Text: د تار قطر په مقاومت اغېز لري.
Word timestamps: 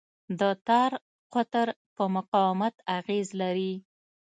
د 0.39 0.41
تار 0.67 0.91
قطر 1.33 1.67
په 1.95 2.03
مقاومت 2.15 2.75
اغېز 2.97 3.27
لري. 3.41 3.73